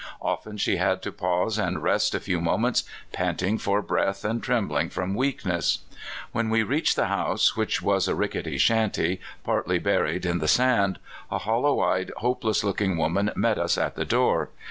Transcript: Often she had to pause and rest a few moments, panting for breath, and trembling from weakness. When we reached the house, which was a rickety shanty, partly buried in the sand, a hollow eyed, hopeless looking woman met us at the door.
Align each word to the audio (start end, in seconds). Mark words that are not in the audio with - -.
Often 0.23 0.57
she 0.57 0.77
had 0.77 1.03
to 1.03 1.11
pause 1.11 1.59
and 1.59 1.83
rest 1.83 2.15
a 2.15 2.19
few 2.19 2.41
moments, 2.41 2.85
panting 3.13 3.59
for 3.59 3.83
breath, 3.83 4.25
and 4.25 4.41
trembling 4.41 4.89
from 4.89 5.13
weakness. 5.13 5.77
When 6.31 6.49
we 6.49 6.63
reached 6.63 6.95
the 6.95 7.05
house, 7.05 7.55
which 7.55 7.83
was 7.83 8.07
a 8.07 8.15
rickety 8.15 8.57
shanty, 8.57 9.21
partly 9.43 9.77
buried 9.77 10.25
in 10.25 10.39
the 10.39 10.47
sand, 10.47 10.97
a 11.29 11.37
hollow 11.37 11.81
eyed, 11.81 12.11
hopeless 12.17 12.63
looking 12.63 12.97
woman 12.97 13.29
met 13.35 13.59
us 13.59 13.77
at 13.77 13.93
the 13.93 14.03
door. 14.03 14.49